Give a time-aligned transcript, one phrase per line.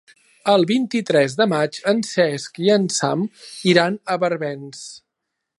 [0.53, 3.29] El vint-i-tres de maig en Cesc i en Sam
[3.75, 4.85] iran a Barbens.